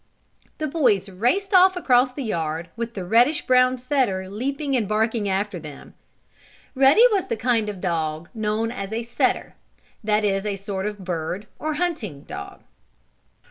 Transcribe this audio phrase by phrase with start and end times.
[0.57, 5.29] The boys raced off across the yard, with the reddish brown setter leaping and barking
[5.29, 5.93] after them.
[6.73, 9.53] Ruddy was the kind of a dog known as a "setter";
[10.03, 12.63] that is a sort of bird, or hunting, dog.